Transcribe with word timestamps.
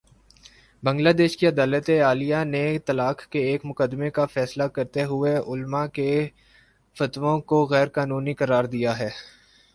بنگلہ 0.83 1.09
دیش 1.19 1.33
کی 1.37 1.45
عدالتِ 1.47 1.99
عالیہ 2.01 2.39
نے 2.45 2.63
طلاق 2.87 3.17
کے 3.31 3.39
ایک 3.49 3.61
مقدمے 3.65 4.09
کا 4.15 4.25
فیصلہ 4.33 4.63
کرتے 4.75 5.03
ہوئے 5.03 5.35
علما 5.47 5.85
کے 5.97 6.09
فتووں 6.95 7.39
کو 7.49 7.63
غیر 7.71 7.87
قانونی 7.95 8.33
قرار 8.41 8.63
دیا 8.75 8.97
ہے 8.99 9.09